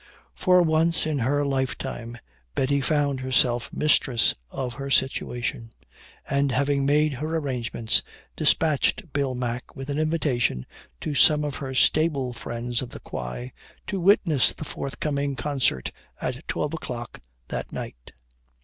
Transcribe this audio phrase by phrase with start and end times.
[0.33, 2.17] For once in her life time
[2.55, 5.69] Betty found herself mistress of her situation,
[6.27, 8.01] and having made her arrangements,
[8.35, 10.65] despatched Bill Mack with an invitation
[11.01, 13.53] to some of her sable friends of the Quay
[13.85, 18.11] to witness the forthcoming concert at twelve o'clock that night.